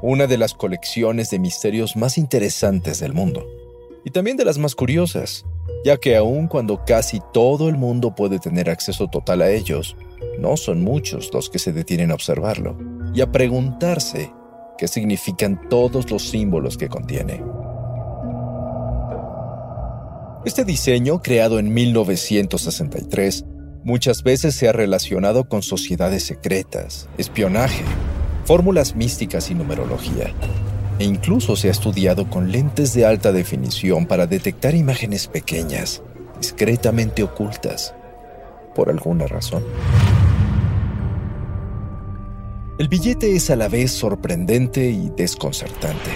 [0.00, 3.46] Una de las colecciones de misterios más interesantes del mundo.
[4.04, 5.44] Y también de las más curiosas,
[5.84, 9.96] ya que aun cuando casi todo el mundo puede tener acceso total a ellos,
[10.38, 12.78] no son muchos los que se detienen a observarlo
[13.14, 14.32] y a preguntarse
[14.76, 17.42] qué significan todos los símbolos que contiene.
[20.44, 23.44] Este diseño, creado en 1963,
[23.82, 27.84] muchas veces se ha relacionado con sociedades secretas, espionaje,
[28.48, 30.32] fórmulas místicas y numerología.
[30.98, 36.00] E incluso se ha estudiado con lentes de alta definición para detectar imágenes pequeñas,
[36.40, 37.94] discretamente ocultas,
[38.74, 39.62] por alguna razón.
[42.78, 46.10] El billete es a la vez sorprendente y desconcertante.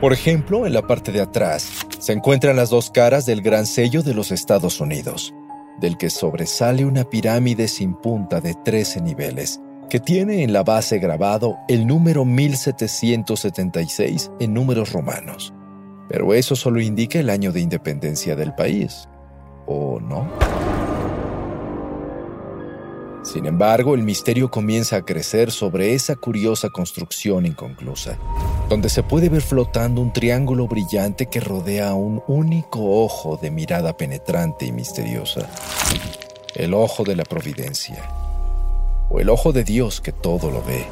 [0.00, 4.02] Por ejemplo, en la parte de atrás se encuentran las dos caras del gran sello
[4.02, 5.34] de los Estados Unidos,
[5.78, 9.60] del que sobresale una pirámide sin punta de 13 niveles,
[9.92, 15.52] que tiene en la base grabado el número 1776 en números romanos.
[16.08, 19.06] Pero eso solo indica el año de independencia del país,
[19.66, 20.32] ¿o no?
[23.22, 28.18] Sin embargo, el misterio comienza a crecer sobre esa curiosa construcción inconclusa,
[28.70, 33.94] donde se puede ver flotando un triángulo brillante que rodea un único ojo de mirada
[33.94, 35.50] penetrante y misteriosa.
[36.54, 38.02] El ojo de la providencia,
[39.20, 40.86] el ojo de Dios que todo lo ve.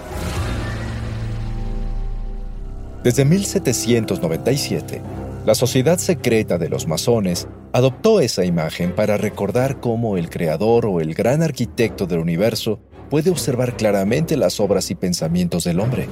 [3.02, 5.00] Desde 1797,
[5.46, 11.00] la sociedad secreta de los masones adoptó esa imagen para recordar cómo el creador o
[11.00, 12.78] el gran arquitecto del universo
[13.08, 16.08] puede observar claramente las obras y pensamientos del hombre.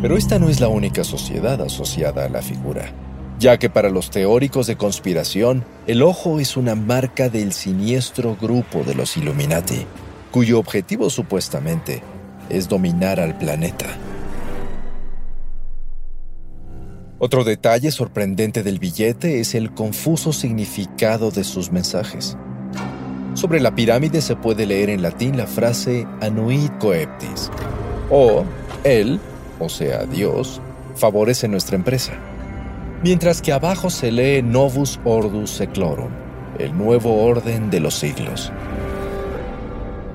[0.00, 2.92] Pero esta no es la única sociedad asociada a la figura,
[3.40, 8.84] ya que para los teóricos de conspiración, el ojo es una marca del siniestro grupo
[8.84, 9.86] de los Illuminati,
[10.34, 12.02] cuyo objetivo supuestamente
[12.50, 13.86] es dominar al planeta.
[17.20, 22.36] Otro detalle sorprendente del billete es el confuso significado de sus mensajes.
[23.34, 27.48] Sobre la pirámide se puede leer en latín la frase Anuit coeptis,
[28.10, 28.44] o
[28.82, 29.20] Él,
[29.60, 30.60] o sea Dios,
[30.96, 32.12] favorece nuestra empresa.
[33.04, 36.10] Mientras que abajo se lee Novus Ordus Seclorum,
[36.58, 38.52] el nuevo orden de los siglos.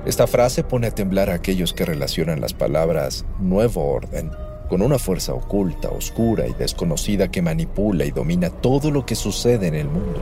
[0.06, 4.30] Esta frase pone a temblar a aquellos que relacionan las palabras nuevo orden
[4.70, 9.66] con una fuerza oculta, oscura y desconocida que manipula y domina todo lo que sucede
[9.66, 10.20] en el mundo.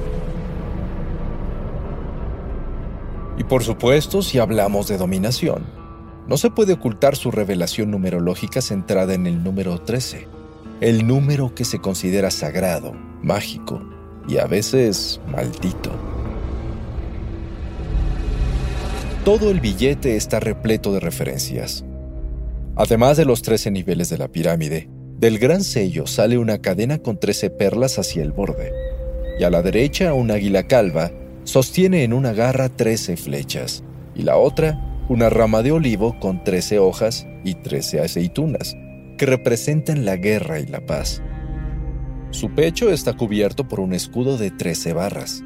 [3.36, 5.64] Y por supuesto, si hablamos de dominación,
[6.26, 10.26] no se puede ocultar su revelación numerológica centrada en el número 13,
[10.80, 13.80] el número que se considera sagrado, mágico
[14.26, 16.17] y a veces maldito.
[19.24, 21.84] Todo el billete está repleto de referencias,
[22.78, 27.18] Además de los 13 niveles de la pirámide, del gran sello sale una cadena con
[27.18, 28.72] 13 perlas hacia el borde,
[29.40, 31.10] y a la derecha un águila calva
[31.42, 33.82] sostiene en una garra 13 flechas,
[34.14, 38.76] y la otra una rama de olivo con 13 hojas y 13 aceitunas,
[39.16, 41.20] que representan la guerra y la paz.
[42.30, 45.42] Su pecho está cubierto por un escudo de 13 barras,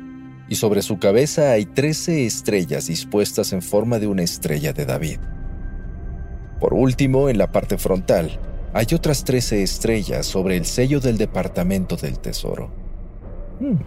[0.53, 5.19] y sobre su cabeza hay 13 estrellas dispuestas en forma de una estrella de David.
[6.61, 8.39] Por último, en la parte frontal,
[8.75, 12.71] hay otras 13 estrellas sobre el sello del Departamento del Tesoro.
[13.61, 13.79] Hmm,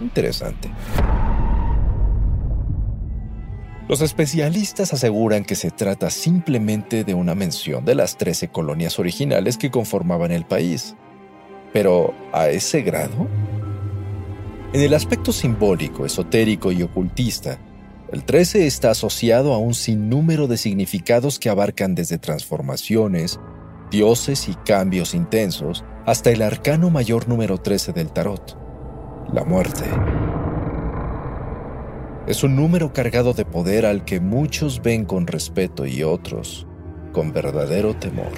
[0.00, 0.70] interesante.
[3.88, 9.58] Los especialistas aseguran que se trata simplemente de una mención de las 13 colonias originales
[9.58, 10.94] que conformaban el país.
[11.72, 13.26] Pero, ¿a ese grado?
[14.72, 17.58] En el aspecto simbólico, esotérico y ocultista,
[18.12, 23.40] el 13 está asociado a un sinnúmero de significados que abarcan desde transformaciones,
[23.90, 28.56] dioses y cambios intensos, hasta el arcano mayor número 13 del tarot,
[29.32, 29.86] la muerte.
[32.28, 36.68] Es un número cargado de poder al que muchos ven con respeto y otros
[37.12, 38.30] con verdadero temor.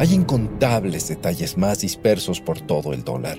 [0.00, 3.38] Hay incontables detalles más dispersos por todo el dólar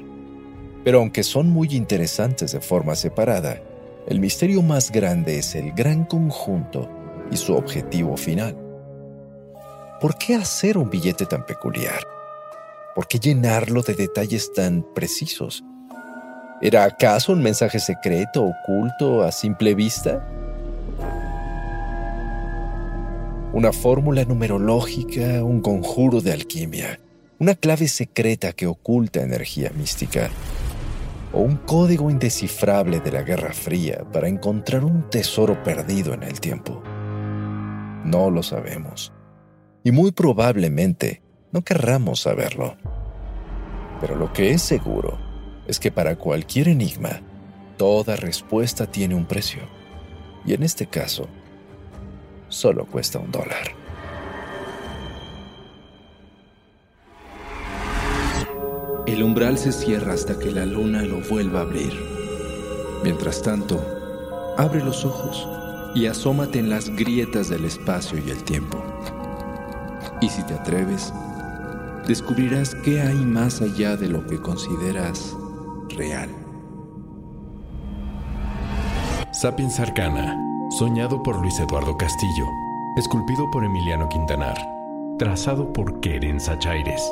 [0.84, 3.62] pero aunque son muy interesantes de forma separada,
[4.08, 6.90] el misterio más grande es el gran conjunto
[7.32, 8.58] y su objetivo final.
[10.00, 12.02] ¿Por qué hacer un billete tan peculiar?
[12.96, 15.64] ¿Por qué llenarlo de detalles tan precisos?
[16.62, 20.28] ¿Era acaso un mensaje secreto, oculto, a simple vista?
[23.54, 27.02] Una fórmula numerológica, un conjuro de alquimia,
[27.38, 30.30] una clave secreta que oculta energía mística,
[31.34, 36.40] o un código indescifrable de la Guerra Fría para encontrar un tesoro perdido en el
[36.40, 36.82] tiempo.
[38.06, 39.12] No lo sabemos.
[39.84, 41.22] Y muy probablemente
[41.52, 42.78] no querramos saberlo.
[44.00, 45.20] Pero lo que es seguro
[45.68, 47.22] es que para cualquier enigma,
[47.76, 49.64] toda respuesta tiene un precio.
[50.46, 51.28] Y en este caso,
[52.52, 53.76] solo cuesta un dólar.
[59.08, 61.94] El umbral se cierra hasta que la luna lo vuelva a abrir.
[63.04, 63.84] Mientras tanto,
[64.58, 65.48] abre los ojos
[65.96, 68.82] y asómate en las grietas del espacio y el tiempo.
[70.22, 71.12] Y si te atreves,
[72.08, 75.36] descubrirás qué hay más allá de lo que consideras
[75.90, 76.30] real.
[79.34, 80.38] Sapiens Arcana,
[80.82, 82.48] soñado por Luis Eduardo Castillo,
[82.98, 84.58] esculpido por Emiliano Quintanar,
[85.20, 87.04] trazado por Keren Sachaires.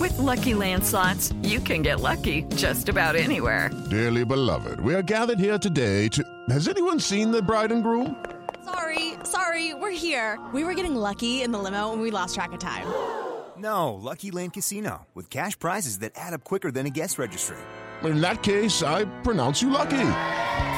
[0.00, 3.70] With lucky landslots, you can get lucky just about anywhere.
[3.90, 6.24] Dearly beloved, we are gathered here today to.
[6.48, 8.16] Has anyone seen the bride and groom?
[8.64, 10.40] Sorry, sorry, we're here.
[10.54, 12.86] We were getting lucky in the limo and we lost track of time.
[13.58, 17.58] No, Lucky Land Casino, with cash prizes that add up quicker than a guest registry.
[18.02, 20.08] In that case, I pronounce you lucky.